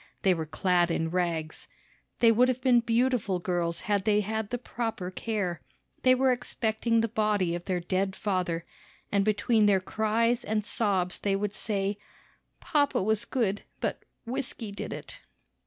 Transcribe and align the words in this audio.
They 0.23 0.33
were 0.33 0.47
clad 0.47 0.89
in 0.89 1.11
rags. 1.11 1.67
They 2.21 2.31
would 2.31 2.47
have 2.47 2.59
been 2.59 2.79
beautiful 2.79 3.37
girls 3.37 3.81
had 3.81 4.03
they 4.03 4.21
had 4.21 4.49
the 4.49 4.57
proper 4.57 5.11
care. 5.11 5.61
They 6.01 6.15
were 6.15 6.31
expecting 6.31 7.01
the 7.01 7.07
body 7.07 7.53
of 7.53 7.65
their 7.65 7.81
dead 7.81 8.15
father, 8.15 8.65
and 9.11 9.23
between 9.23 9.67
their 9.67 9.79
cries 9.79 10.43
and 10.43 10.65
sobs 10.65 11.19
they 11.19 11.35
would 11.35 11.53
say, 11.53 11.99
"Papa 12.59 13.03
was 13.03 13.25
good, 13.25 13.61
but 13.79 14.01
whisky 14.25 14.71
did 14.71 14.91
it." 14.91 15.21